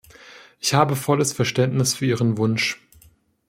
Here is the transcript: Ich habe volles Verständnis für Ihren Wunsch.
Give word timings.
Ich 0.59 0.73
habe 0.73 0.95
volles 0.95 1.31
Verständnis 1.31 1.93
für 1.93 2.07
Ihren 2.07 2.39
Wunsch. 2.39 2.81